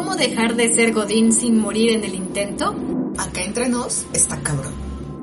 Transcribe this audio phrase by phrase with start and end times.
[0.00, 2.74] ¿Cómo dejar de ser Godín sin morir en el intento?
[3.18, 4.72] Acá entre nos está cabrón.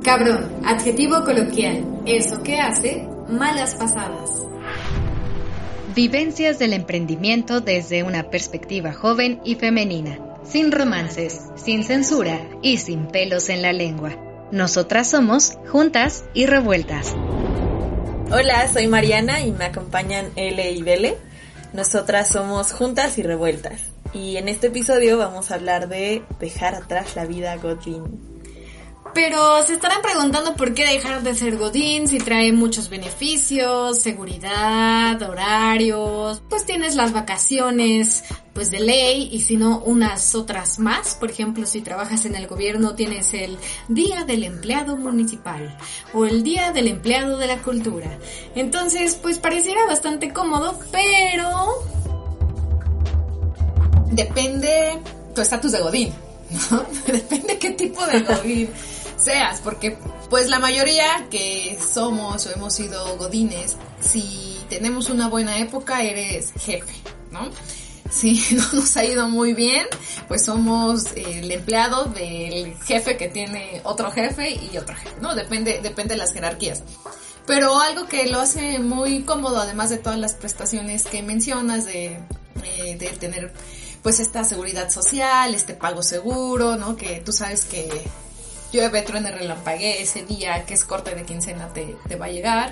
[0.03, 1.83] Cabrón, adjetivo coloquial.
[2.05, 4.29] Eso que hace malas pasadas.
[5.95, 13.07] Vivencias del emprendimiento desde una perspectiva joven y femenina, sin romances, sin censura y sin
[13.07, 14.15] pelos en la lengua.
[14.51, 17.15] Nosotras somos Juntas y Revueltas.
[18.31, 21.17] Hola, soy Mariana y me acompañan L y Bele.
[21.73, 23.96] Nosotras somos Juntas y Revueltas.
[24.13, 28.37] Y en este episodio vamos a hablar de dejar atrás la vida Godín.
[29.13, 35.19] Pero se estarán preguntando por qué dejar de ser Godín si trae muchos beneficios, seguridad,
[35.21, 41.29] horarios, pues tienes las vacaciones pues de ley y si no unas otras más, por
[41.29, 45.77] ejemplo si trabajas en el gobierno tienes el Día del Empleado Municipal
[46.13, 48.17] o el Día del Empleado de la Cultura.
[48.55, 51.96] Entonces pues pareciera bastante cómodo, pero...
[54.11, 54.99] Depende
[55.35, 56.13] tu estatus de Godín,
[56.71, 56.85] ¿no?
[57.11, 58.69] Depende qué tipo de Godín
[59.17, 59.97] seas, porque
[60.29, 66.51] pues la mayoría que somos o hemos sido godines, si tenemos una buena época eres
[66.59, 66.93] jefe,
[67.31, 67.49] ¿no?
[68.09, 69.85] Si no nos ha ido muy bien,
[70.27, 75.35] pues somos el empleado del jefe que tiene otro jefe y otro jefe, ¿no?
[75.35, 76.83] Depende, depende de las jerarquías.
[77.45, 82.19] Pero algo que lo hace muy cómodo, además de todas las prestaciones que mencionas, de,
[82.63, 83.53] eh, de tener
[84.07, 86.95] pues esta seguridad social, este pago seguro, ¿no?
[86.95, 87.89] Que tú sabes que
[88.71, 92.71] llueve, truene, relampaguee ese día que es corte de quincena te, te va a llegar.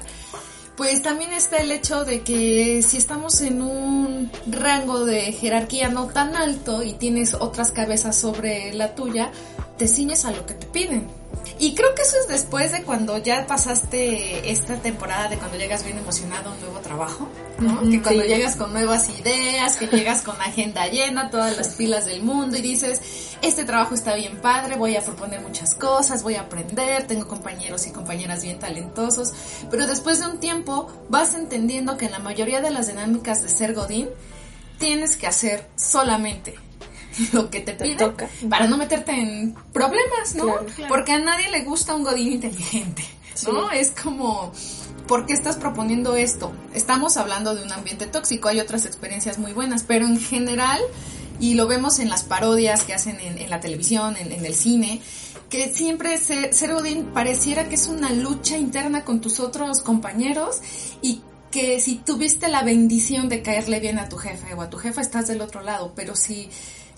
[0.78, 6.08] Pues también está el hecho de que si estamos en un rango de jerarquía no
[6.08, 9.34] tan alto y tienes otras cabezas sobre la tuya,
[9.78, 11.08] te ciñes a lo que te piden.
[11.60, 15.86] Y creo que eso es después de cuando ya pasaste esta temporada de cuando llegas
[15.86, 17.82] bien emocionado a un nuevo trabajo, ¿no?
[17.90, 22.24] que cuando llegas con nuevas ideas, que llegas con agenda llena, todas las pilas del
[22.24, 23.00] mundo y dices,
[23.42, 27.86] este trabajo está bien padre, voy a proponer muchas cosas, voy a aprender, tengo compañeros
[27.88, 29.32] y compañeras bien talentosos,
[29.70, 33.50] pero después de un tiempo vas entendiendo que en la mayoría de las dinámicas de
[33.50, 34.10] ser Godín,
[34.78, 36.65] tienes que hacer solamente
[37.34, 40.56] lo que te, toca para no meterte en problemas, ¿no?
[40.88, 43.04] Porque a nadie le gusta un godín inteligente,
[43.46, 43.72] ¿no?
[43.72, 44.52] Es como
[45.08, 46.52] ¿por qué estás proponiendo esto?
[46.74, 50.80] Estamos hablando de un ambiente tóxico, hay otras experiencias muy buenas, pero en general,
[51.40, 55.02] y lo vemos en las parodias que hacen en, la televisión, en, el cine,
[55.50, 60.60] que siempre ser, ser godín pareciera que es una lucha interna con tus otros compañeros
[61.02, 61.22] y
[61.52, 65.02] que si tuviste la bendición de caerle bien a tu jefe o a tu jefa
[65.02, 66.50] estás del otro lado, pero si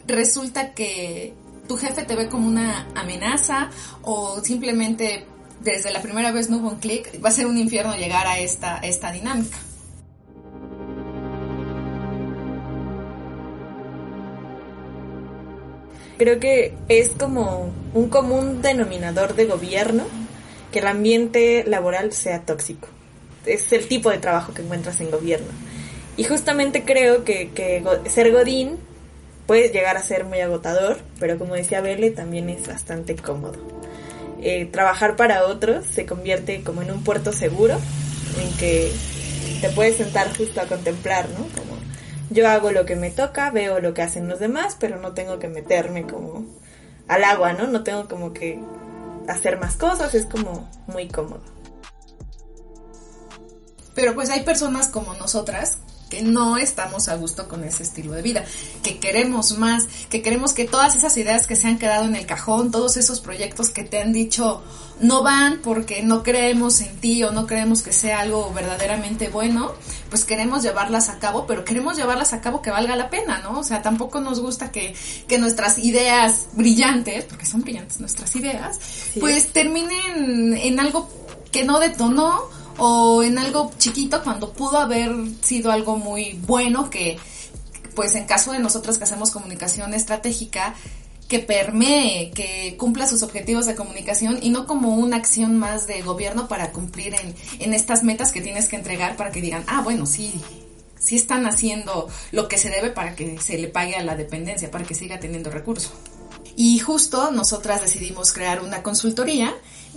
[0.08, 1.34] resulta que
[1.68, 3.70] tu jefe te ve como una amenaza
[4.02, 5.26] o simplemente
[5.60, 8.40] desde la primera vez no hubo un clic, va a ser un infierno llegar a
[8.40, 9.58] esta, esta dinámica.
[16.18, 20.06] Creo que es como un común denominador de gobierno
[20.72, 22.88] que el ambiente laboral sea tóxico.
[23.46, 25.48] Es el tipo de trabajo que encuentras en gobierno.
[26.18, 28.78] Y justamente creo que, que ser Godín
[29.48, 33.58] puede llegar a ser muy agotador, pero como decía Bele, también es bastante cómodo.
[34.42, 37.80] Eh, trabajar para otros se convierte como en un puerto seguro,
[38.40, 38.92] en que
[39.62, 41.48] te puedes sentar justo a contemplar, ¿no?
[41.56, 41.78] Como
[42.30, 45.40] yo hago lo que me toca, veo lo que hacen los demás, pero no tengo
[45.40, 46.46] que meterme como
[47.08, 47.68] al agua, ¿no?
[47.68, 48.60] No tengo como que
[49.28, 51.42] hacer más cosas, es como muy cómodo.
[53.96, 58.22] Pero pues hay personas como nosotras que no estamos a gusto con ese estilo de
[58.22, 58.46] vida,
[58.84, 62.26] que queremos más, que queremos que todas esas ideas que se han quedado en el
[62.26, 64.64] cajón, todos esos proyectos que te han dicho
[65.00, 69.74] no van porque no creemos en ti o no creemos que sea algo verdaderamente bueno,
[70.10, 73.60] pues queremos llevarlas a cabo, pero queremos llevarlas a cabo que valga la pena, ¿no?
[73.60, 74.96] O sea, tampoco nos gusta que,
[75.28, 78.80] que nuestras ideas brillantes, porque son brillantes nuestras ideas,
[79.20, 81.10] pues terminen en algo
[81.52, 85.12] que no detonó o en algo chiquito cuando pudo haber
[85.42, 87.18] sido algo muy bueno que,
[87.96, 90.76] pues en caso de nosotros que hacemos comunicación estratégica,
[91.28, 96.02] que permee, que cumpla sus objetivos de comunicación y no como una acción más de
[96.02, 97.16] gobierno para cumplir
[97.60, 100.40] en, estas metas que tienes que entregar para que digan, ah, bueno, sí,
[100.98, 104.72] sí están haciendo lo que se debe para que se le pague a la dependencia,
[104.72, 105.92] para que siga teniendo recursos.
[106.56, 109.54] Y justo nosotras decidimos crear una consultoría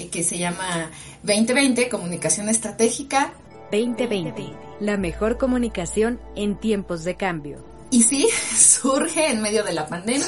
[0.09, 0.91] que se llama
[1.23, 3.33] 2020, Comunicación Estratégica.
[3.71, 7.65] 2020, la mejor comunicación en tiempos de cambio.
[7.91, 10.27] Y sí, surge en medio de la pandemia,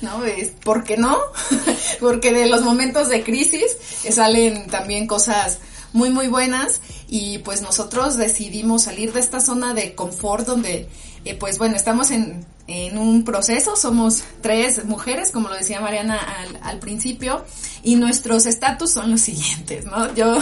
[0.00, 0.22] ¿no?
[0.64, 1.16] ¿Por qué no?
[2.00, 3.76] Porque de los momentos de crisis
[4.10, 5.58] salen también cosas
[5.92, 10.88] muy muy buenas y pues nosotros decidimos salir de esta zona de confort donde
[11.24, 16.18] eh, pues bueno, estamos en, en, un proceso, somos tres mujeres, como lo decía Mariana
[16.18, 17.44] al, al principio,
[17.82, 20.14] y nuestros estatus son los siguientes, ¿no?
[20.14, 20.38] Yo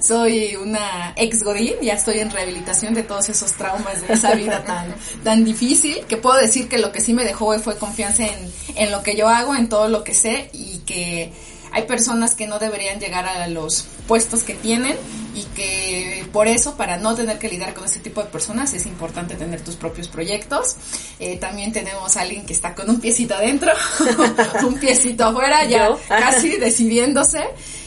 [0.00, 4.64] soy una ex Godín, ya estoy en rehabilitación de todos esos traumas de esa vida
[4.66, 4.94] tan,
[5.24, 8.90] tan difícil, que puedo decir que lo que sí me dejó fue confianza en, en
[8.90, 11.32] lo que yo hago, en todo lo que sé, y que
[11.72, 14.96] hay personas que no deberían llegar a los puestos que tienen
[15.34, 18.84] y que por eso, para no tener que lidiar con ese tipo de personas, es
[18.86, 20.76] importante tener tus propios proyectos.
[21.18, 23.72] Eh, también tenemos a alguien que está con un piecito adentro,
[24.66, 27.42] un piecito afuera, ya casi decidiéndose,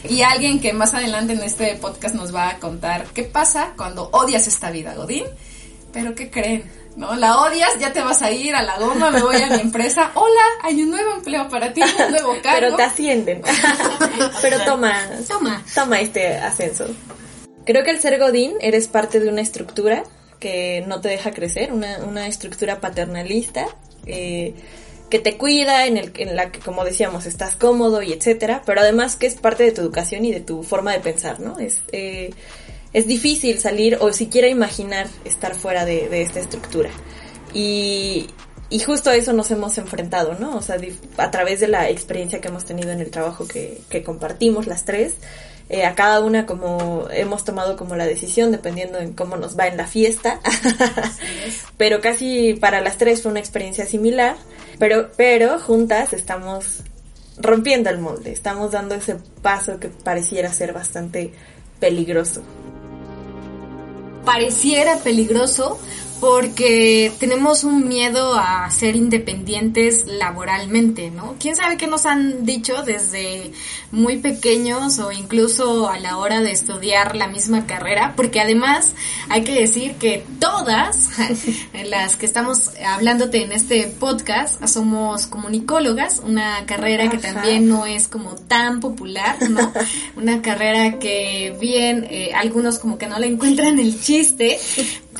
[0.09, 4.09] y alguien que más adelante en este podcast nos va a contar qué pasa cuando
[4.11, 5.25] odias esta vida, Godín.
[5.93, 6.84] Pero ¿qué creen?
[6.95, 7.15] ¿No?
[7.15, 10.11] La odias, ya te vas a ir a la goma, me voy a mi empresa.
[10.15, 12.59] Hola, hay un nuevo empleo para ti, un nuevo cargo.
[12.59, 13.41] Pero te ascienden.
[14.41, 16.85] Pero toma, toma, toma este ascenso.
[17.65, 20.03] Creo que al ser Godín eres parte de una estructura
[20.39, 23.65] que no te deja crecer, una, una estructura paternalista.
[24.05, 24.53] Eh,
[25.09, 28.81] que te cuida, en, el, en la que, como decíamos, estás cómodo y etcétera, pero
[28.81, 31.59] además que es parte de tu educación y de tu forma de pensar, ¿no?
[31.59, 32.31] Es, eh,
[32.95, 36.89] es difícil salir o siquiera imaginar estar fuera de, esta estructura.
[37.53, 38.27] Y,
[38.69, 40.55] y justo a eso nos hemos enfrentado, ¿no?
[40.55, 40.77] O sea,
[41.17, 44.85] a través de la experiencia que hemos tenido en el trabajo que, que compartimos las
[44.85, 45.15] tres,
[45.67, 49.67] eh, a cada una como hemos tomado como la decisión dependiendo en cómo nos va
[49.67, 50.39] en la fiesta,
[51.77, 54.37] pero casi para las tres fue una experiencia similar,
[54.79, 56.79] pero, pero juntas estamos
[57.37, 61.33] rompiendo el molde, estamos dando ese paso que pareciera ser bastante
[61.81, 62.41] peligroso
[64.25, 65.79] pareciera peligroso
[66.19, 71.35] porque tenemos un miedo a ser independientes laboralmente, ¿no?
[71.39, 73.51] ¿Quién sabe qué nos han dicho desde
[73.91, 78.13] muy pequeños o incluso a la hora de estudiar la misma carrera?
[78.15, 78.93] Porque además
[79.29, 81.09] hay que decir que todas
[81.89, 88.07] las que estamos hablándote en este podcast somos comunicólogas, una carrera que también no es
[88.07, 89.73] como tan popular, ¿no?
[90.15, 94.57] Una carrera que bien, eh, algunos como que no le encuentran el chiste,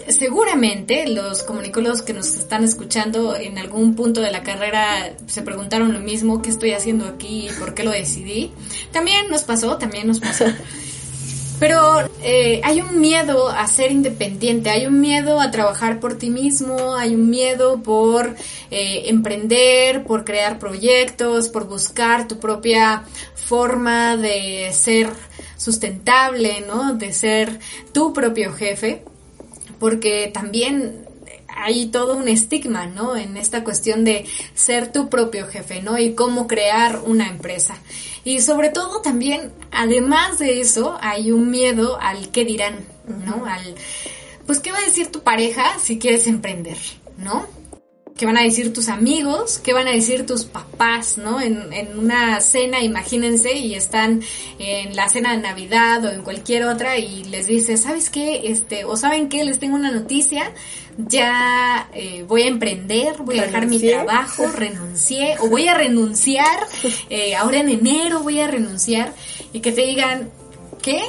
[0.08, 5.94] seguramente los comunicólogos que nos están escuchando en algún punto de la carrera se preguntaron
[5.94, 8.52] lo mismo, ¿qué estoy haciendo aquí por qué lo decidí?
[8.92, 10.46] También nos pasó, también nos pasó.
[11.60, 16.30] Pero eh, hay un miedo a ser independiente, hay un miedo a trabajar por ti
[16.30, 18.36] mismo, hay un miedo por
[18.72, 23.04] eh, emprender, por crear proyectos, por buscar tu propia
[23.36, 25.10] forma de ser
[25.56, 26.94] sustentable, ¿no?
[26.94, 27.58] De ser
[27.94, 29.04] tu propio jefe
[29.80, 31.06] porque también
[31.56, 33.16] hay todo un estigma, ¿no?
[33.16, 35.98] En esta cuestión de ser tu propio jefe, ¿no?
[35.98, 37.78] Y cómo crear una empresa.
[38.24, 42.86] Y sobre todo también, además de eso, hay un miedo al qué dirán,
[43.26, 43.46] ¿no?
[43.46, 43.76] Al,
[44.46, 46.78] pues, ¿qué va a decir tu pareja si quieres emprender,
[47.18, 47.46] ¿no?
[48.18, 49.60] ¿Qué van a decir tus amigos?
[49.60, 51.42] ¿Qué van a decir tus papás, no?
[51.42, 54.22] En, en, una cena, imagínense, y están
[54.58, 58.44] en la cena de Navidad o en cualquier otra y les dices, ¿sabes qué?
[58.46, 59.44] Este, o ¿saben qué?
[59.44, 60.54] Les tengo una noticia,
[60.98, 66.68] ya eh, voy a emprender, voy a dejar mi trabajo, renuncié, o voy a renunciar,
[67.10, 69.14] eh, ahora en enero voy a renunciar,
[69.52, 70.30] y que te digan,
[70.86, 71.02] ¿qué?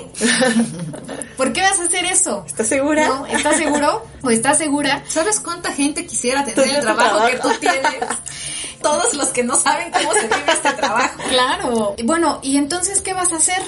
[1.37, 2.45] ¿Por qué vas a hacer eso?
[2.47, 3.09] ¿Estás segura?
[3.09, 3.27] ¿No?
[3.27, 4.07] ¿Estás seguro?
[4.23, 5.05] ¿O estás segura?
[5.07, 7.97] ¿Sabes cuánta gente quisiera tener el trabajo, que tú tienes?
[8.87, 11.23] Todos los que no saben cómo se vive este trabajo.
[11.29, 11.97] Claro.
[12.05, 13.61] Bueno, ¿y entonces qué vas a hacer?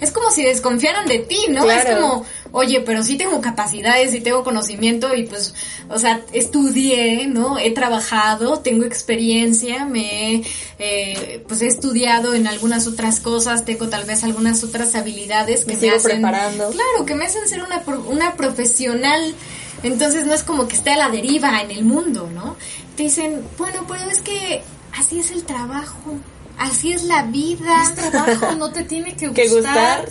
[0.00, 1.70] Es como si desconfiaran de ti, ¿no?
[1.70, 5.54] Es como, oye, pero sí tengo capacidades, sí tengo conocimiento y pues,
[5.88, 7.58] o sea, estudié, ¿no?
[7.58, 10.42] He trabajado, tengo experiencia, me,
[10.78, 15.76] eh, pues he estudiado en algunas otras cosas, tengo tal vez algunas otras habilidades que
[15.76, 16.70] me, hacen, preparando.
[16.70, 19.34] Claro, que me hacen ser una, una profesional.
[19.82, 22.56] Entonces no es como que esté a la deriva en el mundo, ¿no?
[22.96, 26.16] Te dicen, bueno, pero es que así es el trabajo.
[26.56, 27.82] Así es la vida.
[27.82, 30.08] Es trabajo, no te tiene que gustar.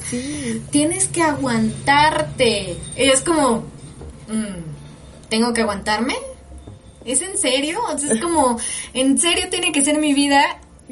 [0.72, 2.78] Tienes que aguantarte.
[2.96, 3.60] Es como,
[4.28, 6.16] mm, ¿tengo que aguantarme?
[7.06, 7.80] ¿Es en serio?
[7.96, 8.58] es como,
[8.94, 10.42] ¿en serio tiene que ser mi vida?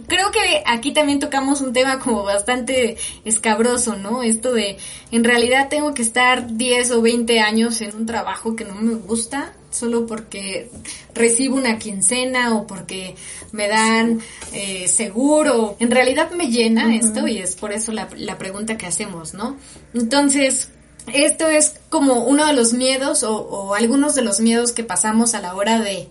[0.07, 4.23] Creo que aquí también tocamos un tema como bastante escabroso, ¿no?
[4.23, 4.77] Esto de,
[5.11, 8.95] en realidad tengo que estar 10 o 20 años en un trabajo que no me
[8.95, 10.69] gusta solo porque
[11.15, 13.15] recibo una quincena o porque
[13.51, 14.21] me dan
[14.53, 15.75] eh, seguro.
[15.79, 19.57] En realidad me llena esto y es por eso la, la pregunta que hacemos, ¿no?
[19.93, 20.69] Entonces,
[21.13, 25.33] esto es como uno de los miedos o, o, algunos de los miedos que pasamos
[25.33, 26.07] a la hora de,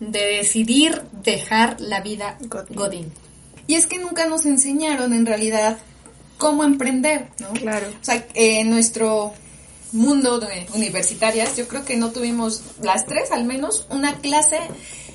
[0.00, 2.36] de decidir dejar la vida
[2.70, 3.12] Godín.
[3.66, 5.78] Y es que nunca nos enseñaron en realidad
[6.36, 7.52] cómo emprender, ¿no?
[7.52, 7.86] Claro.
[7.88, 9.32] O sea, en nuestro
[9.92, 14.58] mundo de universitarias, yo creo que no tuvimos las tres al menos una clase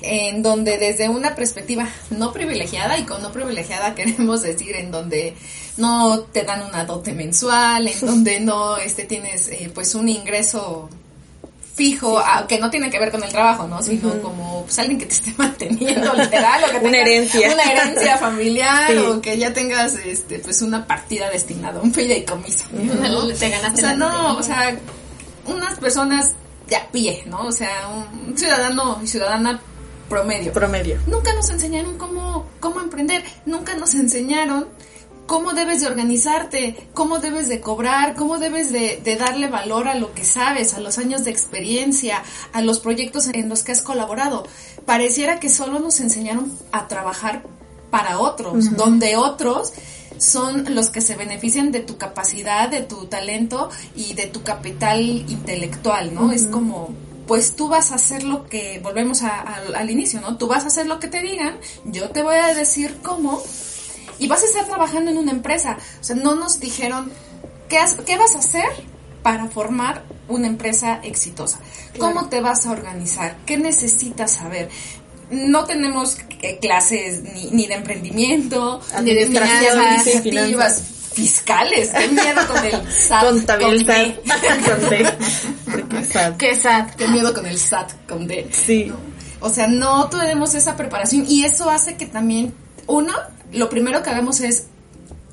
[0.02, 5.34] en donde desde una perspectiva no privilegiada y con no privilegiada queremos decir en donde
[5.76, 10.88] no te dan una dote mensual, en donde no este tienes eh, pues un ingreso
[11.78, 13.80] fijo, ah, que no tiene que ver con el trabajo, ¿no?
[13.80, 17.52] Sino como pues, alguien que te esté manteniendo literal o que Una tengas herencia.
[17.54, 18.96] una herencia familiar Sí.
[18.98, 23.28] o que ya tengas este pues una partida destinada, un fideicomiso, ¿no?
[23.28, 24.76] Te ganaste O sea, no, o sea,
[25.46, 26.34] unas personas
[26.66, 27.46] de a pie, ¿no?
[27.46, 27.88] O sea,
[28.26, 29.60] un ciudadano y ciudadana
[30.08, 30.52] promedio.
[30.52, 30.98] Promedio.
[31.06, 34.66] Nunca nos enseñaron cómo, cómo emprender, nunca nos enseñaron
[35.28, 39.94] cómo debes de organizarte, cómo debes de cobrar, cómo debes de, de darle valor a
[39.94, 43.82] lo que sabes, a los años de experiencia, a los proyectos en los que has
[43.82, 44.44] colaborado.
[44.86, 47.42] Pareciera que solo nos enseñaron a trabajar
[47.90, 49.72] para otros, donde otros
[50.16, 55.00] son los que se benefician de tu capacidad, de tu talento y de tu capital
[55.00, 56.32] intelectual, ¿no?
[56.32, 56.88] Es como,
[57.26, 60.36] pues tú vas a hacer lo que, volvemos a- al- al inicio, ¿no?
[60.38, 63.42] Tú vas a hacer lo que te digan, yo te voy a decir cómo,
[64.18, 65.76] y vas a estar trabajando en una empresa.
[66.00, 67.10] O sea, no nos dijeron
[67.68, 68.64] qué, has- qué vas a hacer
[69.22, 71.58] para formar una empresa exitosa.
[71.98, 73.36] ¿Cómo te vas a organizar?
[73.46, 74.68] ¿Qué necesitas saber?
[75.30, 80.82] No tenemos eh, clases ni, ni de emprendimiento, ni de administrativas,
[81.12, 81.90] fiscales.
[81.90, 83.24] Qué miedo con el SAT.
[83.24, 84.14] Contabilidad.
[84.24, 84.70] con D.
[84.70, 85.12] Con D.
[85.70, 86.36] Porque SAT.
[86.36, 86.90] Qué sad.
[86.94, 88.48] Qué miedo con el SAT con D.
[88.52, 88.92] Sí.
[89.40, 92.54] O sea, no tenemos esa preparación y eso hace que también,
[92.88, 93.12] uno,
[93.52, 94.66] lo primero que hagamos es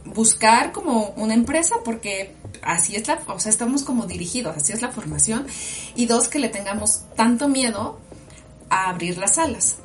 [0.05, 4.81] buscar como una empresa porque así es la, o sea, estamos como dirigidos, así es
[4.81, 5.45] la formación
[5.95, 7.99] y dos, que le tengamos tanto miedo
[8.69, 9.77] a abrir las alas.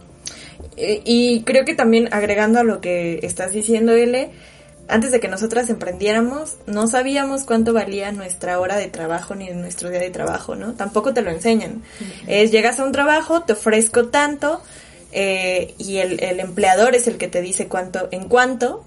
[0.76, 4.30] Eh, Y creo que también agregando a lo que estás diciendo, L,
[4.88, 9.88] antes de que nosotras emprendiéramos, no sabíamos cuánto valía nuestra hora de trabajo ni nuestro
[9.90, 10.74] día de trabajo, ¿no?
[10.74, 11.82] Tampoco te lo enseñan.
[12.26, 14.60] Es, llegas a un trabajo, te ofrezco tanto,
[15.12, 18.84] eh, y el, el empleador es el que te dice cuánto, en cuánto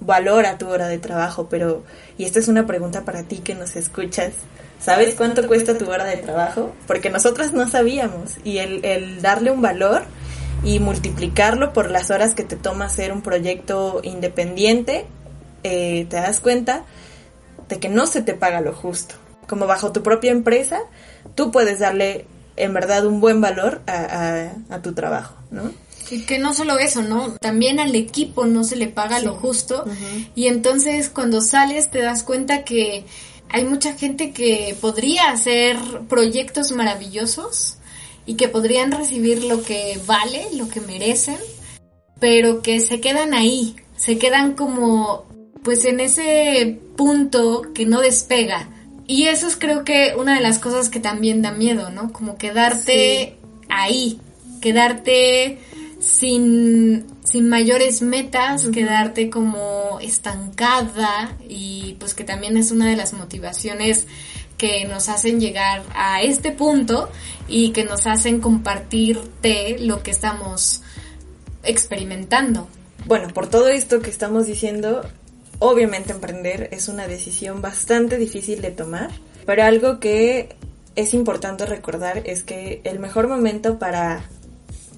[0.00, 1.84] valora tu hora de trabajo, pero,
[2.18, 4.32] y esta es una pregunta para ti que nos escuchas,
[4.80, 6.72] ¿sabes cuánto cuesta tu hora de trabajo?
[6.86, 10.04] Porque nosotras no sabíamos, y el, el darle un valor
[10.64, 15.06] y multiplicarlo por las horas que te toma hacer un proyecto independiente,
[15.62, 16.84] eh, te das cuenta
[17.68, 19.16] de que no se te paga lo justo.
[19.48, 20.80] Como bajo tu propia empresa,
[21.34, 23.92] tú puedes darle en verdad un buen valor a,
[24.70, 25.70] a- a tu trabajo, ¿no?
[26.10, 27.32] Y que no solo eso, ¿no?
[27.40, 29.84] También al equipo no se le paga lo justo.
[30.36, 33.04] Y entonces cuando sales te das cuenta que
[33.48, 35.76] hay mucha gente que podría hacer
[36.08, 37.78] proyectos maravillosos
[38.24, 41.38] y que podrían recibir lo que vale, lo que merecen,
[42.20, 45.26] pero que se quedan ahí, se quedan como
[45.64, 48.68] pues en ese punto que no despega.
[49.06, 52.12] Y eso es creo que una de las cosas que también da miedo, ¿no?
[52.12, 53.36] Como quedarte
[53.68, 54.20] ahí,
[54.60, 55.58] quedarte
[56.00, 63.12] sin, sin mayores metas, quedarte como estancada y pues que también es una de las
[63.12, 64.06] motivaciones
[64.58, 67.10] que nos hacen llegar a este punto
[67.48, 70.82] y que nos hacen compartirte lo que estamos
[71.62, 72.68] experimentando.
[73.04, 75.02] Bueno, por todo esto que estamos diciendo,
[75.58, 79.10] obviamente emprender es una decisión bastante difícil de tomar,
[79.44, 80.56] pero algo que
[80.96, 84.24] es importante recordar es que el mejor momento para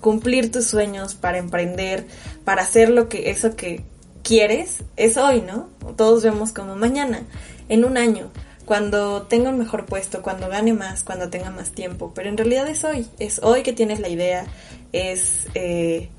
[0.01, 2.07] cumplir tus sueños, para emprender,
[2.45, 3.83] para hacer lo que eso que
[4.23, 5.69] quieres es hoy, ¿no?
[5.97, 7.23] Todos vemos como mañana,
[7.69, 8.31] en un año,
[8.65, 12.69] cuando tenga un mejor puesto, cuando gane más, cuando tenga más tiempo, pero en realidad
[12.69, 14.45] es hoy, es hoy que tienes la idea,
[14.93, 16.11] es eh,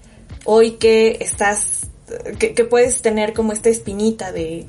[0.46, 1.89] hoy que estás,
[2.38, 4.66] que, puedes tener como esta espinita de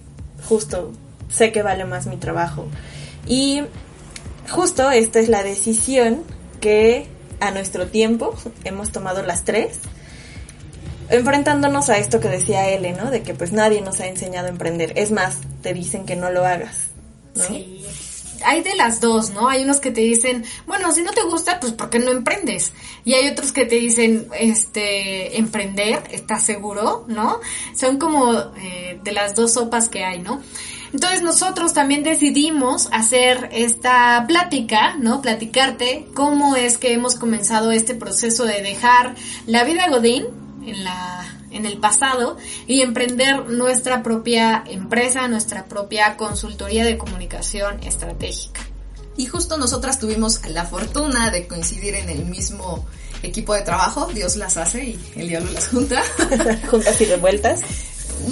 [0.49, 0.93] justo,
[1.29, 2.67] sé que vale más mi trabajo.
[3.27, 3.63] Y
[4.51, 6.23] justo esta es la decisión
[6.61, 7.07] que
[7.41, 9.81] a nuestro tiempo hemos tomado las tres,
[11.09, 13.11] enfrentándonos a esto que decía L, ¿no?
[13.11, 14.93] De que pues nadie nos ha enseñado a emprender.
[14.97, 16.89] Es más, te dicen que no lo hagas.
[17.35, 17.45] ¿no?
[17.45, 17.85] Sí.
[18.45, 19.49] Hay de las dos, ¿no?
[19.49, 22.73] Hay unos que te dicen, bueno, si no te gusta, pues ¿por qué no emprendes?
[23.05, 27.05] Y hay otros que te dicen, este, emprender, ¿estás seguro?
[27.09, 27.41] ¿No?
[27.75, 30.41] Son como eh, de las dos sopas que hay, ¿no?
[30.93, 35.23] Entonces nosotros también decidimos hacer esta plática, ¿no?
[35.23, 39.15] Platicarte cómo es que hemos comenzado este proceso de dejar
[39.47, 40.27] la vida Godín
[40.65, 47.83] en la en el pasado y emprender nuestra propia empresa, nuestra propia consultoría de comunicación
[47.83, 48.61] estratégica.
[49.17, 52.87] Y justo nosotras tuvimos la fortuna de coincidir en el mismo
[53.23, 56.03] equipo de trabajo, Dios las hace y el diablo las junta.
[56.71, 57.61] Juntas y revueltas.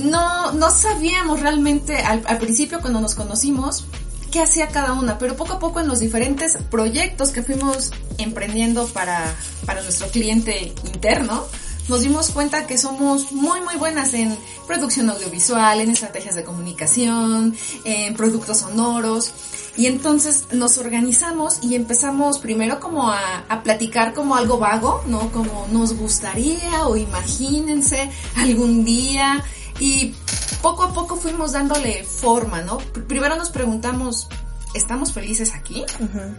[0.03, 3.85] no, no sabíamos realmente al, al principio cuando nos conocimos
[4.31, 8.87] qué hacía cada una, pero poco a poco en los diferentes proyectos que fuimos emprendiendo
[8.89, 9.35] para,
[9.65, 11.47] para nuestro cliente interno,
[11.89, 17.57] nos dimos cuenta que somos muy muy buenas en producción audiovisual, en estrategias de comunicación,
[17.85, 19.33] en productos sonoros.
[19.77, 25.31] Y entonces nos organizamos y empezamos primero como a, a, platicar como algo vago, ¿no?
[25.31, 29.43] Como nos gustaría o imagínense algún día.
[29.79, 30.15] Y
[30.63, 32.79] poco a poco fuimos dándole forma, ¿no?
[33.07, 34.27] Primero nos preguntamos,
[34.75, 35.85] ¿estamos felices aquí?
[36.01, 36.35] Uh -huh.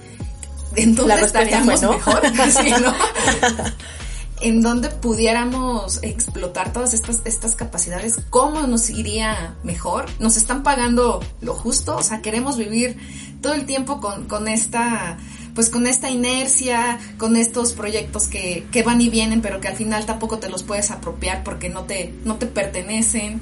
[0.76, 1.94] ¿En dónde estaríamos ¿no?
[1.94, 2.22] mejor?
[2.52, 2.94] sí, ¿no?
[4.42, 10.06] en donde pudiéramos explotar todas estas, estas capacidades, cómo nos iría mejor.
[10.20, 12.98] Nos están pagando lo justo, o sea, queremos vivir
[13.42, 15.18] todo el tiempo con, con esta,
[15.56, 19.76] pues con esta inercia, con estos proyectos que, que van y vienen, pero que al
[19.76, 23.42] final tampoco te los puedes apropiar porque no te, no te pertenecen.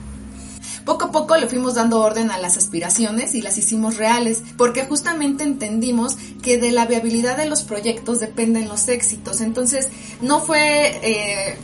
[0.88, 4.86] Poco a poco le fuimos dando orden a las aspiraciones y las hicimos reales, porque
[4.86, 9.42] justamente entendimos que de la viabilidad de los proyectos dependen los éxitos.
[9.42, 9.90] Entonces,
[10.22, 11.58] no fue eh,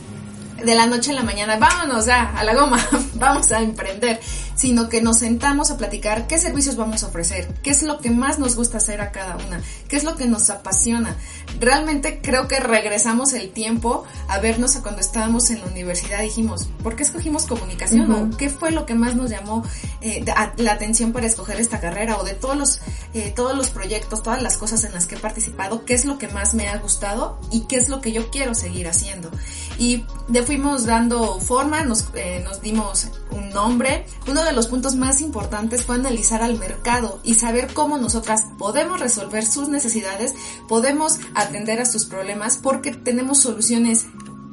[0.62, 2.78] de la noche a la mañana, vámonos ya a la goma,
[3.14, 4.20] vamos a emprender,
[4.54, 8.10] sino que nos sentamos a platicar qué servicios vamos a ofrecer, qué es lo que
[8.10, 11.16] más nos gusta hacer a cada una, qué es lo que nos apasiona.
[11.58, 16.68] Realmente creo que regresamos el tiempo a vernos a cuando estábamos en la universidad, dijimos,
[16.82, 18.10] ¿por qué escogimos comunicación?
[18.10, 18.34] Uh -huh.
[18.34, 19.64] ¿O qué fue lo que más nos llamó
[20.00, 20.24] eh,
[20.56, 22.18] la atención para escoger esta carrera?
[22.18, 22.80] O de todos los,
[23.14, 26.18] eh, todos los proyectos, todas las cosas en las que he participado, ¿qué es lo
[26.18, 29.30] que más me ha gustado y qué es lo que yo quiero seguir haciendo?
[29.78, 34.06] Y de fuimos dando forma, nos, eh, nos dimos un nombre.
[34.26, 39.00] Uno de los puntos más importantes fue analizar al mercado y saber cómo nosotras podemos
[39.00, 40.34] resolver sus necesidades,
[40.68, 44.06] podemos atender a sus problemas porque tenemos soluciones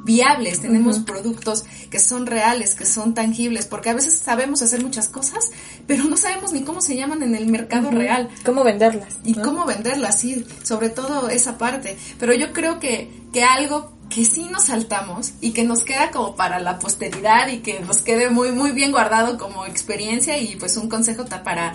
[0.03, 1.05] viables, tenemos uh -huh.
[1.05, 5.51] productos que son reales, que son tangibles, porque a veces sabemos hacer muchas cosas,
[5.87, 7.97] pero no sabemos ni cómo se llaman en el mercado uh -huh.
[7.97, 8.29] real.
[8.43, 9.15] Cómo venderlas.
[9.23, 9.43] Y ¿no?
[9.43, 11.97] cómo venderlas, sí, sobre todo esa parte.
[12.19, 16.35] Pero yo creo que, que algo que sí nos saltamos y que nos queda como
[16.35, 20.77] para la posteridad y que nos quede muy, muy bien guardado como experiencia y pues
[20.77, 21.73] un consejo para,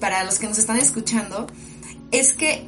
[0.00, 1.46] para los que nos están escuchando,
[2.10, 2.66] es que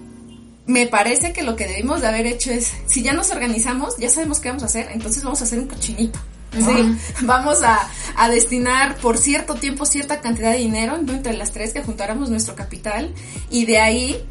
[0.66, 4.10] me parece que lo que debimos de haber hecho es, si ya nos organizamos, ya
[4.10, 6.18] sabemos qué vamos a hacer, entonces vamos a hacer un cochinito.
[6.52, 11.74] Sí, vamos a, a, destinar por cierto tiempo cierta cantidad de dinero entre las tres
[11.74, 13.12] que juntáramos nuestro capital
[13.50, 14.24] y de ahí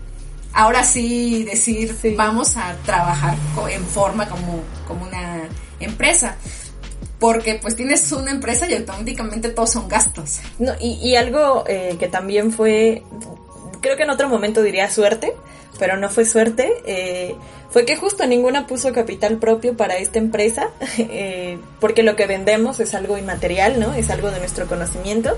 [0.56, 2.16] ahora sí decir sí.
[2.16, 3.36] vamos a trabajar
[3.70, 5.44] en forma como, como una
[5.80, 6.38] empresa
[7.20, 10.40] porque pues tienes una empresa y automáticamente todos son gastos.
[10.60, 13.04] No, y, y algo eh, que también fue,
[13.82, 15.34] creo que en otro momento diría suerte,
[15.80, 17.36] pero no fue suerte, eh,
[17.70, 22.80] fue que justo ninguna puso capital propio para esta empresa, eh, porque lo que vendemos
[22.80, 23.94] es algo inmaterial, ¿no?
[23.94, 25.38] Es algo de nuestro conocimiento,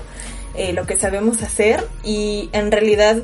[0.74, 3.22] lo que sabemos hacer y en realidad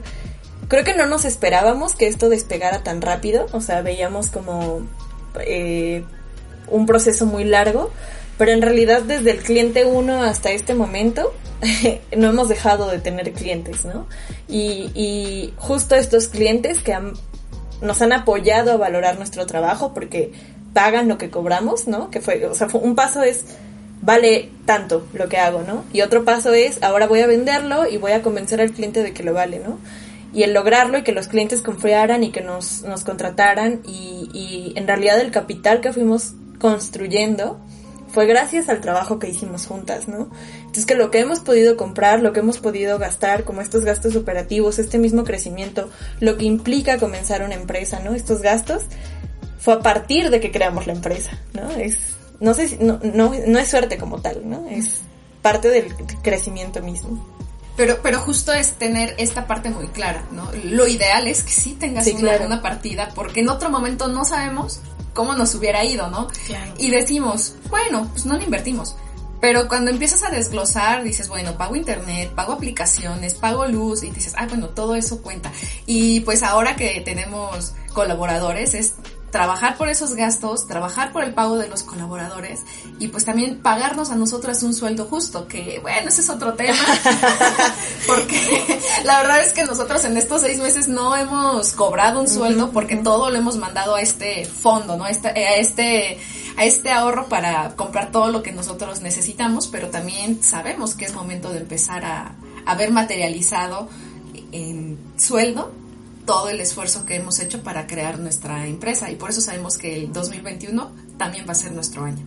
[0.68, 4.83] creo que no nos esperábamos que esto despegara tan rápido, o sea, veíamos como
[5.40, 6.05] eh,
[6.68, 7.90] un proceso muy largo,
[8.38, 11.33] pero en realidad desde el cliente 1 hasta este momento
[12.16, 14.07] no hemos dejado de tener clientes, ¿no?
[14.48, 17.14] Y, y justo estos clientes que han,
[17.81, 20.33] nos han apoyado a valorar nuestro trabajo porque
[20.72, 22.11] pagan lo que cobramos, ¿no?
[22.11, 23.44] Que fue, o sea, fue, un paso es
[24.03, 25.85] vale tanto lo que hago, ¿no?
[25.92, 29.12] Y otro paso es ahora voy a venderlo y voy a convencer al cliente de
[29.14, 29.79] que lo vale, ¿no?
[30.35, 34.73] Y el lograrlo y que los clientes confiaran y que nos, nos contrataran y, y,
[34.77, 37.61] en realidad el capital que fuimos construyendo
[38.09, 40.29] fue gracias al trabajo que hicimos juntas, ¿no?
[40.59, 44.14] Entonces que lo que hemos podido comprar, lo que hemos podido gastar, como estos gastos
[44.14, 48.14] operativos, este mismo crecimiento, lo que implica comenzar una empresa, ¿no?
[48.14, 48.85] Estos gastos,
[49.59, 51.70] fue a partir de que creamos la empresa, ¿no?
[51.70, 51.97] Es,
[52.38, 54.68] no sé no, no, no es suerte como tal, ¿no?
[54.68, 55.01] Es
[55.42, 55.92] parte del
[56.23, 57.27] crecimiento mismo.
[57.76, 60.48] Pero, pero justo es tener esta parte muy clara, ¿no?
[60.64, 62.46] Lo ideal es que sí tengas sí, una, claro.
[62.46, 64.80] una, partida, porque en otro momento no sabemos
[65.12, 66.28] cómo nos hubiera ido, ¿no?
[66.46, 66.72] Claro.
[66.78, 68.96] Y decimos, bueno, pues no lo invertimos.
[69.40, 74.32] Pero cuando empiezas a desglosar, dices, bueno, pago internet, pago aplicaciones, pago luz, y dices,
[74.38, 75.52] ah, bueno, todo eso cuenta.
[75.84, 78.94] Y pues ahora que tenemos colaboradores, es
[79.35, 82.61] trabajar por esos gastos, trabajar por el pago de los colaboradores
[83.01, 86.79] y pues también pagarnos a nosotras un sueldo justo, que bueno, ese es otro tema,
[88.07, 92.70] porque la verdad es que nosotros en estos seis meses no hemos cobrado un sueldo
[92.70, 95.03] porque todo lo hemos mandado a este fondo, ¿no?
[95.03, 96.20] A este, a este,
[96.57, 101.12] a este ahorro para comprar todo lo que nosotros necesitamos, pero también sabemos que es
[101.12, 103.88] momento de empezar a, a ver materializado
[104.53, 105.73] en sueldo
[106.24, 109.96] todo el esfuerzo que hemos hecho para crear nuestra empresa y por eso sabemos que
[109.96, 112.24] el 2021 también va a ser nuestro año.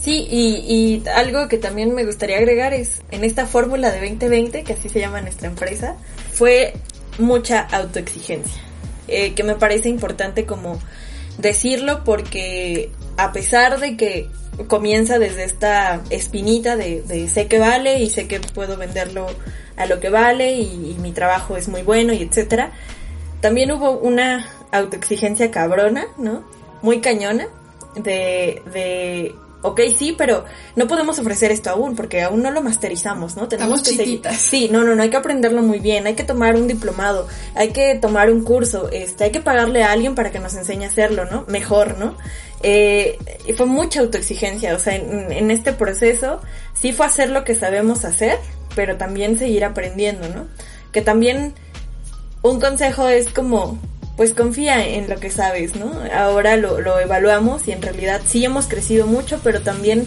[0.00, 4.72] Sí, y, algo que también me gustaría agregar es, en esta fórmula de 2020, que
[4.72, 5.96] así se llama nuestra empresa,
[6.32, 6.74] fue
[7.18, 8.60] mucha autoexigencia,
[9.06, 10.80] eh, que me parece importante como
[11.38, 14.28] decirlo porque a pesar de que
[14.66, 19.28] comienza desde esta espinita de sé que vale y sé que puedo venderlo
[19.76, 22.72] a lo que vale y, y mi trabajo es muy bueno y etcétera,
[23.40, 26.44] también hubo una autoexigencia cabrona, ¿no?
[26.82, 27.46] Muy cañona
[27.94, 30.44] de, de ok, sí, pero
[30.76, 33.48] no podemos ofrecer esto aún porque aún no lo masterizamos, ¿no?
[33.48, 34.04] Tenemos que seguir.
[34.04, 34.36] chiquitas.
[34.36, 37.70] Sí, no, no, no, hay que aprenderlo muy bien, hay que tomar un diplomado, hay
[37.70, 40.88] que tomar un curso, este, hay que pagarle a alguien para que nos enseñe a
[40.88, 41.44] hacerlo, ¿no?
[41.48, 42.16] Mejor, ¿no?
[42.62, 46.40] Eh, y fue mucha autoexigencia, o sea, en, en este proceso
[46.74, 48.38] sí fue hacer lo que sabemos hacer,
[48.74, 50.46] pero también seguir aprendiendo, ¿no?
[50.92, 51.54] Que también
[52.42, 53.78] un consejo es como,
[54.16, 55.92] pues confía en lo que sabes, ¿no?
[56.14, 60.06] Ahora lo, lo evaluamos y en realidad sí hemos crecido mucho, pero también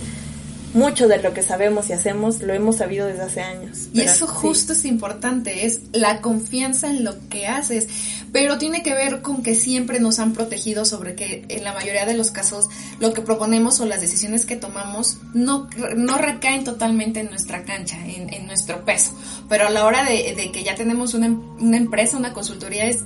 [0.75, 3.87] mucho de lo que sabemos y hacemos lo hemos sabido desde hace años.
[3.93, 4.33] Y eso sí.
[4.35, 7.87] justo es importante, es la confianza en lo que haces,
[8.33, 12.05] pero tiene que ver con que siempre nos han protegido sobre que en la mayoría
[12.05, 12.67] de los casos
[12.99, 17.97] lo que proponemos o las decisiones que tomamos no, no recaen totalmente en nuestra cancha,
[18.05, 21.77] en, en nuestro peso, pero a la hora de, de que ya tenemos una, una
[21.77, 23.05] empresa, una consultoría es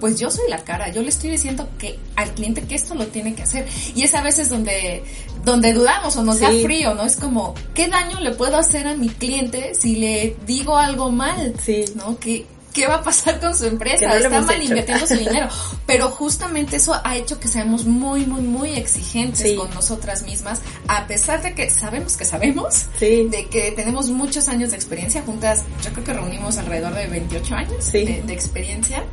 [0.00, 3.06] pues yo soy la cara, yo le estoy diciendo que al cliente que esto lo
[3.06, 3.66] tiene que hacer.
[3.94, 5.02] Y es a veces donde,
[5.44, 7.04] donde dudamos o nos da frío, ¿no?
[7.04, 11.54] Es como, ¿qué daño le puedo hacer a mi cliente si le digo algo mal?
[11.62, 11.84] Sí.
[11.94, 12.18] ¿No?
[12.18, 14.06] ¿Qué, qué va a pasar con su Que empresa?
[14.08, 14.64] no Está mal hecho.
[14.68, 15.48] invirtiendo su dinero.
[15.86, 19.54] Pero justamente eso ha hecho que seamos muy, muy, muy exigentes Sí.
[19.56, 23.28] con nosotras mismas, a pesar de que sabemos que sabemos, Sí.
[23.30, 27.54] de que tenemos muchos años de experiencia juntas, yo creo que reunimos alrededor de 28
[27.54, 28.04] años Sí.
[28.04, 29.04] de, de experiencia.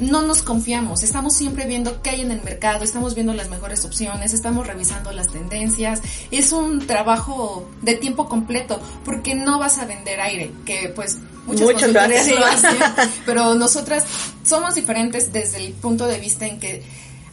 [0.00, 3.84] No nos confiamos, estamos siempre viendo qué hay en el mercado, estamos viendo las mejores
[3.84, 6.02] opciones, estamos revisando las tendencias.
[6.30, 11.70] Es un trabajo de tiempo completo porque no vas a vender aire, que pues muchas
[11.70, 12.40] consultorías hacen.
[12.40, 12.76] lo hacen,
[13.26, 14.04] pero nosotras
[14.44, 16.82] somos diferentes desde el punto de vista en que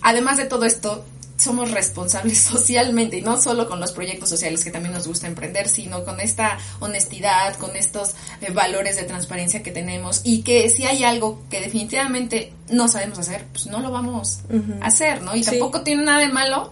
[0.01, 1.03] además de todo esto
[1.41, 5.67] somos responsables socialmente y no solo con los proyectos sociales que también nos gusta emprender,
[5.67, 10.85] sino con esta honestidad, con estos eh, valores de transparencia que tenemos y que si
[10.85, 14.39] hay algo que definitivamente no sabemos hacer, pues no lo vamos
[14.81, 15.35] a hacer, ¿no?
[15.35, 15.51] Y Sí.
[15.51, 16.69] tampoco tiene nada de malo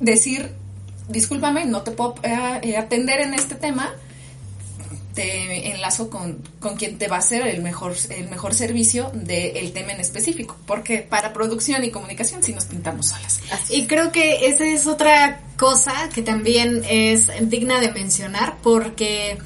[0.00, 0.52] decir,
[1.08, 3.92] discúlpame, no te puedo eh, atender en este tema,
[5.16, 9.72] te enlazo con, con quien te va a hacer el mejor, el mejor servicio del
[9.72, 13.40] tema en específico, porque para producción y comunicación sí nos pintamos solas.
[13.70, 19.38] Y creo que esa es otra cosa que también es digna de mencionar porque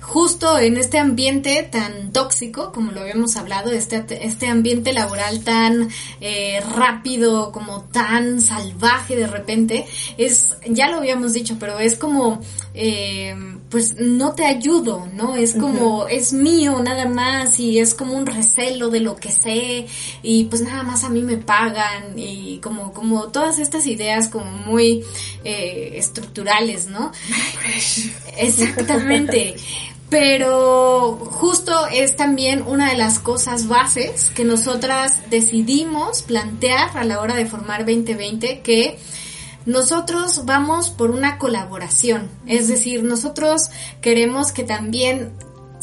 [0.00, 5.88] justo en este ambiente tan tóxico, como lo habíamos hablado, este, este ambiente laboral tan
[6.20, 9.86] eh, rápido, como tan salvaje de repente,
[10.18, 12.40] es, ya lo habíamos dicho, pero es como,
[12.74, 13.34] eh,
[13.74, 15.34] pues no te ayudo, ¿no?
[15.34, 19.88] Es como, es mío nada más y es como un recelo de lo que sé
[20.22, 24.44] y pues nada más a mí me pagan y como, como todas estas ideas como
[24.44, 25.02] muy
[25.42, 27.10] eh, estructurales, ¿no?
[28.36, 29.56] Exactamente.
[30.08, 37.20] Pero justo es también una de las cosas bases que nosotras decidimos plantear a la
[37.20, 39.00] hora de formar 2020 que
[39.66, 42.28] nosotros vamos por una colaboración.
[42.46, 45.32] Es decir, nosotros queremos que también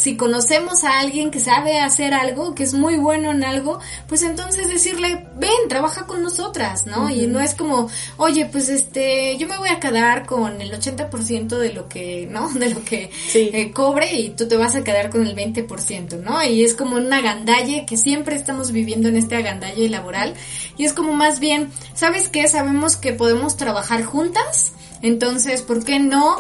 [0.02, 4.24] si conocemos a alguien que sabe hacer algo, que es muy bueno en algo, pues
[4.24, 7.12] entonces decirle, ven, trabaja con nosotras, ¿no?
[7.12, 7.88] Y no es como,
[8.18, 12.50] oye, pues este, yo me voy a quedar con el 80% de lo que, ¿no?
[12.62, 13.52] De lo que Sí.
[13.54, 16.44] eh, cobre y tú te vas a quedar con el 20%, ¿no?
[16.44, 20.34] Y es como una agandalle que siempre estamos viviendo en este agandalle laboral.
[20.78, 22.48] Y es como más bien, ¿sabes qué?
[22.48, 24.72] Sabemos que podemos trabajar juntas.
[25.04, 26.40] Entonces, ¿por qué no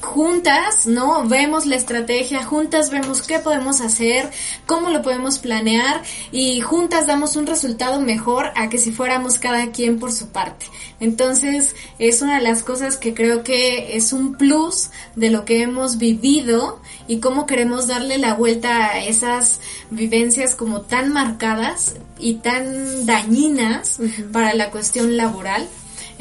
[0.00, 1.26] juntas, ¿no?
[1.28, 4.30] Vemos la estrategia, juntas vemos qué podemos hacer,
[4.66, 9.70] cómo lo podemos planear y juntas damos un resultado mejor a que si fuéramos cada
[9.72, 10.66] quien por su parte.
[11.00, 15.62] Entonces, es una de las cosas que creo que es un plus de lo que
[15.62, 19.60] hemos vivido y cómo queremos darle la vuelta a esas
[19.90, 23.98] vivencias como tan marcadas y tan dañinas
[24.32, 25.68] para la cuestión laboral.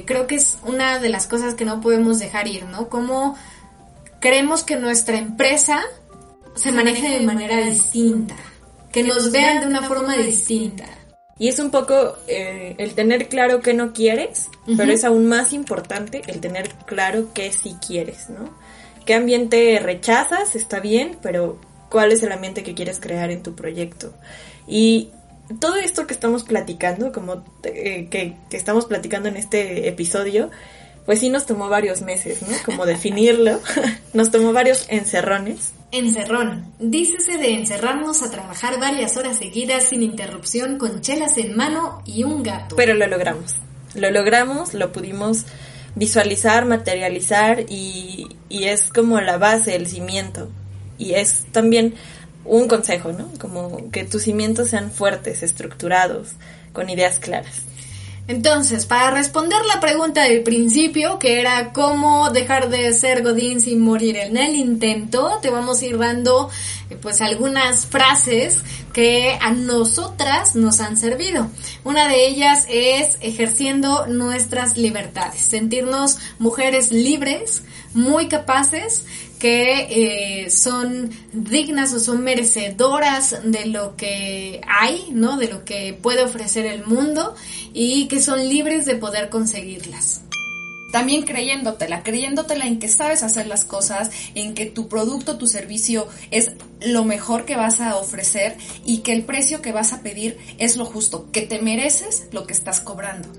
[0.05, 2.87] Creo que es una de las cosas que no podemos dejar ir, ¿no?
[2.87, 3.35] Como
[4.19, 5.81] queremos que nuestra empresa
[6.55, 8.35] se maneje de manera distinta,
[8.91, 10.85] que nos vean de una forma distinta.
[11.37, 15.53] Y es un poco eh, el tener claro qué no quieres, pero es aún más
[15.53, 18.53] importante el tener claro qué sí quieres, ¿no?
[19.05, 20.55] ¿Qué ambiente rechazas?
[20.55, 21.57] Está bien, pero
[21.89, 24.13] ¿cuál es el ambiente que quieres crear en tu proyecto?
[24.67, 25.11] Y
[25.61, 30.51] todo esto que estamos platicando, como eh, que, que estamos platicando en este episodio,
[31.09, 32.55] pues sí nos tomó varios meses, ¿no?
[32.63, 33.59] Como definirlo.
[34.13, 35.71] nos tomó varios encerrones.
[35.91, 36.71] Encerrón.
[36.77, 42.25] Dícese de encerrarnos a trabajar varias horas seguidas sin interrupción con chelas en mano y
[42.25, 42.75] un gato.
[42.75, 43.55] Pero lo logramos.
[43.95, 45.47] Lo logramos, lo pudimos
[45.95, 50.51] visualizar, materializar y, y es como la base, el cimiento.
[50.99, 51.95] Y es también
[52.45, 53.31] un consejo, ¿no?
[53.39, 56.33] Como que tus cimientos sean fuertes, estructurados,
[56.71, 57.63] con ideas claras.
[58.29, 63.81] Entonces, para responder la pregunta del principio, que era cómo dejar de ser Godín sin
[63.81, 66.47] morir en el intento, te vamos a ir dando
[66.91, 68.63] eh, pues algunas frases
[68.93, 71.49] que a nosotras nos han servido.
[71.83, 77.63] Una de ellas es ejerciendo nuestras libertades, sentirnos mujeres libres,
[77.95, 79.05] muy capaces,
[79.39, 85.37] que eh, son dignas o son merecedoras de lo que hay, ¿no?
[85.37, 87.35] De lo que puede ofrecer el mundo
[87.73, 90.21] y que son libres de poder conseguirlas.
[90.91, 96.07] También creyéndotela, creyéndotela en que sabes hacer las cosas, en que tu producto, tu servicio
[96.31, 100.37] es lo mejor que vas a ofrecer y que el precio que vas a pedir
[100.57, 103.29] es lo justo, que te mereces lo que estás cobrando.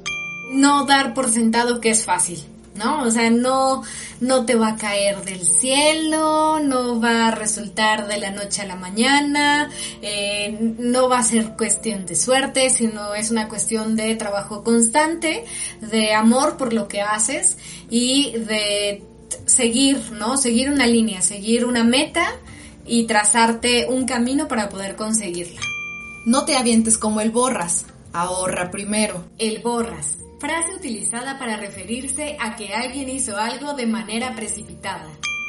[0.53, 2.41] No dar por sentado que es fácil.
[2.81, 3.03] ¿No?
[3.03, 3.83] O sea, no,
[4.21, 8.67] no te va a caer del cielo, no va a resultar de la noche a
[8.67, 9.71] la mañana,
[10.03, 15.45] eh, no va a ser cuestión de suerte, sino es una cuestión de trabajo constante,
[15.81, 17.59] de amor por lo que haces
[17.91, 19.05] y de
[19.47, 20.37] seguir, ¿no?
[20.37, 22.27] Seguir una línea, seguir una meta
[22.87, 25.61] y trazarte un camino para poder conseguirla.
[26.27, 29.25] No te avientes como el borras, ahorra primero.
[29.39, 35.07] El borras frase utilizada para referirse a que alguien hizo algo de manera precipitada.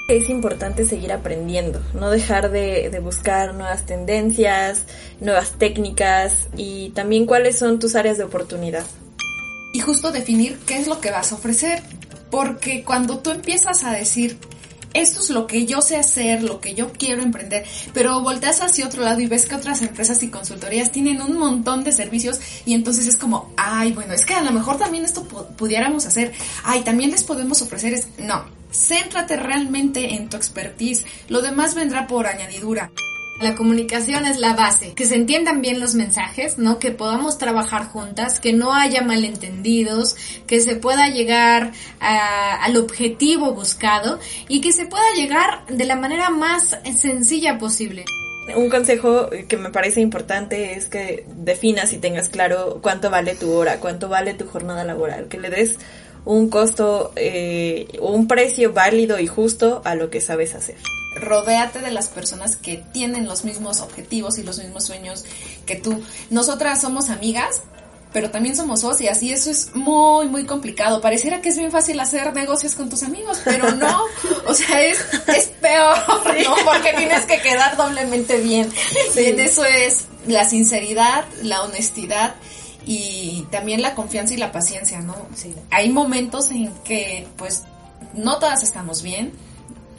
[0.10, 4.86] Es importante seguir aprendiendo, no dejar de, buscar nuevas tendencias,
[5.21, 8.86] nuevas técnicas y también cuáles son tus áreas de oportunidad.
[9.73, 11.82] Y justo definir qué es lo que vas a ofrecer,
[12.30, 14.38] porque cuando tú empiezas a decir,
[14.93, 18.86] esto es lo que yo sé hacer, lo que yo quiero emprender, pero volteas hacia
[18.86, 22.73] otro lado y ves que otras empresas y consultorías tienen un montón de servicios y
[22.73, 26.82] entonces es como, ay, bueno, es que a lo mejor también esto pudiéramos hacer, ay,
[26.82, 32.27] también les podemos ofrecer, es, no, céntrate realmente en tu expertise, lo demás vendrá por
[32.27, 32.91] añadidura.
[33.41, 36.77] La comunicación es la base, que se entiendan bien los mensajes, ¿no?
[36.77, 44.19] Que podamos trabajar juntas, que no haya malentendidos, que se pueda llegar al objetivo buscado
[44.47, 48.06] y que se pueda llegar de la manera más sencilla posible.
[48.56, 53.51] Un consejo que me parece importante es que definas y tengas claro cuánto vale tu
[53.54, 55.80] hora, cuánto vale tu jornada laboral, que le des
[56.25, 60.75] un costo, eh, un precio válido y justo a lo que sabes hacer
[61.21, 65.23] rodéate de las personas que tienen los mismos objetivos y los mismos sueños
[65.65, 66.03] que tú.
[66.29, 67.62] Nosotras somos amigas,
[68.12, 70.99] pero también somos socias y eso es muy, muy complicado.
[70.99, 74.01] Pareciera que es bien fácil hacer negocios con tus amigos, pero no.
[74.47, 76.55] O sea, es, es peor, ¿no?
[76.65, 78.69] Porque tienes que quedar doblemente bien.
[79.15, 82.36] Eso es la sinceridad, la honestidad
[82.86, 85.15] y también la confianza y la paciencia, ¿no?
[85.69, 87.63] Hay momentos en que, pues,
[88.13, 89.31] no todas estamos bien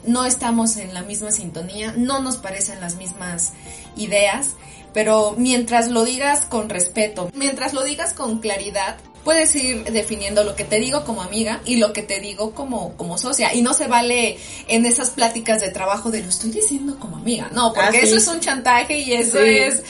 [0.05, 3.53] no estamos en la misma sintonía, no nos parecen las mismas
[3.95, 4.55] ideas,
[4.93, 10.55] pero mientras lo digas con respeto, mientras lo digas con claridad, puedes ir definiendo lo
[10.55, 13.53] que te digo como amiga y lo que te digo como, como socia.
[13.53, 17.49] Y no se vale en esas pláticas de trabajo de lo estoy diciendo como amiga.
[17.53, 19.83] No, porque ah, eso es un chantaje y eso es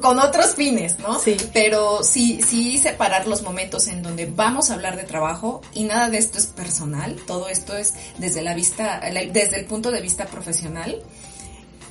[0.00, 1.18] con otros fines, ¿no?
[1.18, 1.36] Sí.
[1.52, 6.08] Pero sí, sí separar los momentos en donde vamos a hablar de trabajo y nada
[6.08, 7.16] de esto es personal.
[7.26, 9.00] Todo esto es desde la vista,
[9.32, 11.02] desde el punto de vista profesional.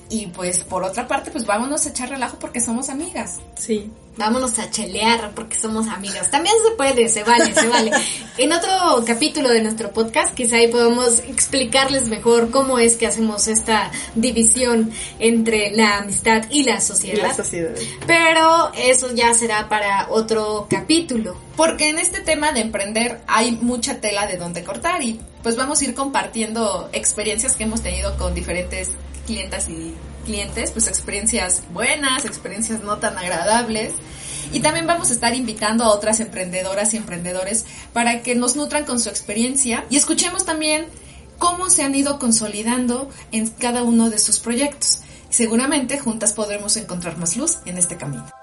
[0.10, 3.38] Y pues por otra parte, pues vámonos a echar relajo porque somos amigas.
[3.56, 3.92] Sí.
[4.18, 6.32] Vámonos a chelear porque somos amigas.
[6.32, 7.92] También se puede, se vale, se vale.
[8.38, 13.48] En otro capítulo de nuestro podcast, quizá ahí podemos explicarles mejor cómo es que hacemos
[13.48, 17.28] esta división entre la amistad y la sociedad.
[17.28, 17.76] la sociedad.
[18.08, 21.38] Pero eso ya será para otro capítulo.
[21.56, 25.82] Porque en este tema de emprender hay mucha tela de donde cortar y pues vamos
[25.82, 28.92] a ir compartiendo experiencias que hemos tenido con diferentes
[29.30, 29.94] clientas y
[30.26, 33.94] clientes, pues experiencias buenas, experiencias no tan agradables.
[34.52, 38.86] Y también vamos a estar invitando a otras emprendedoras y emprendedores para que nos nutran
[38.86, 40.88] con su experiencia y escuchemos también
[41.38, 45.02] cómo se han ido consolidando en cada uno de sus proyectos.
[45.30, 48.39] Seguramente juntas podremos encontrar más luz en este camino.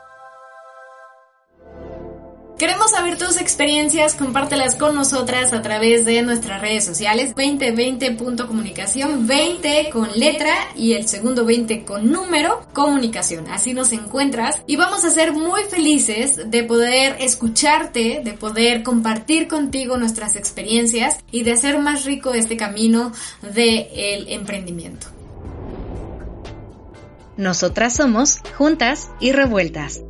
[2.59, 9.90] Queremos saber tus experiencias, compártelas con nosotras a través de nuestras redes sociales 2020.comunicación, 20
[9.92, 13.47] con letra y el segundo 20 con número, comunicación.
[13.49, 19.49] Así nos encuentras y vamos a ser muy felices de poder escucharte, de poder compartir
[19.49, 25.09] contigo nuestras experiencias y de hacer más rico este camino del emprendimiento.
[27.37, 30.06] Nosotras somos Juntas y Revueltas.